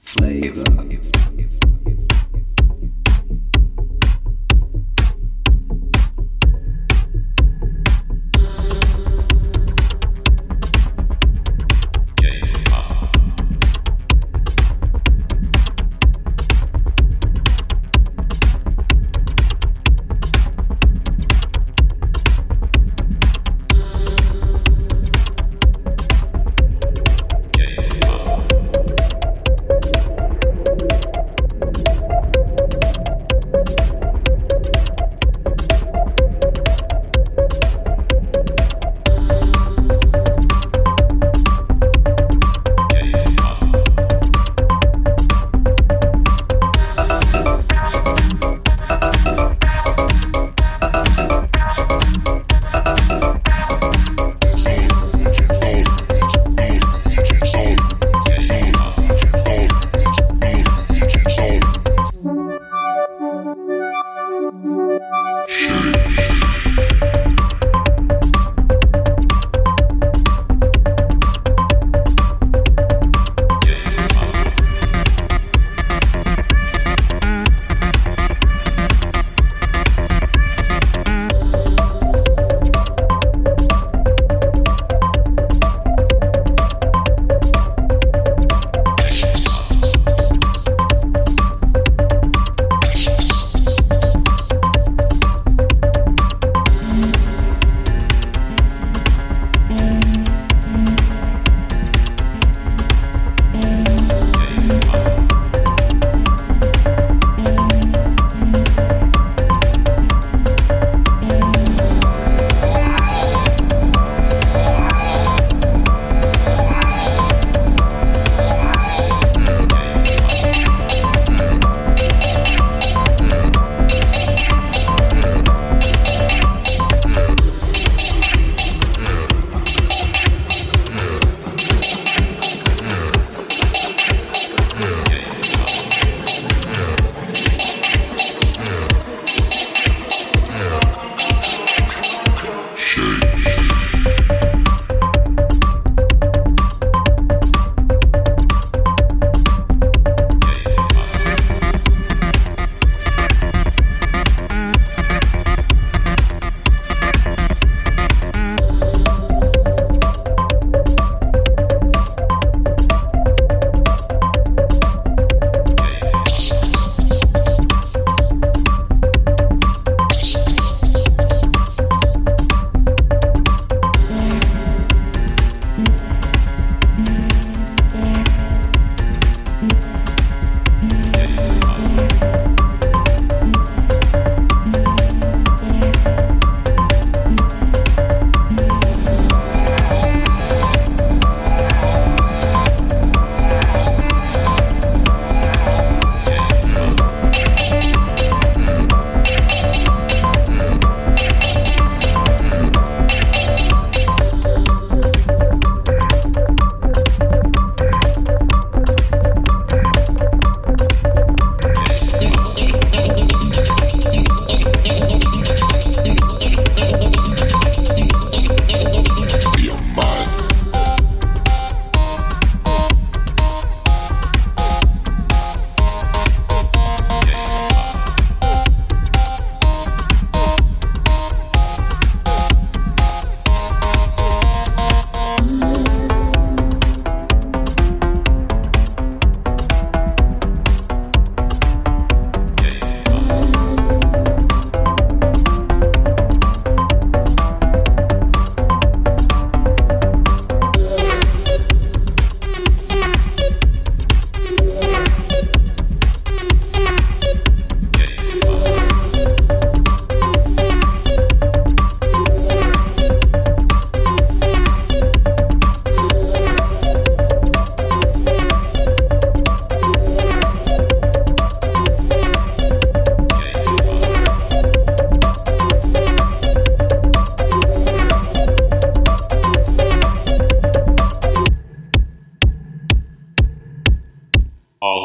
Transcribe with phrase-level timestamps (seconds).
[0.00, 1.63] Flavor.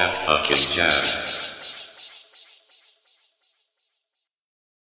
[0.00, 1.39] that fucking jazz.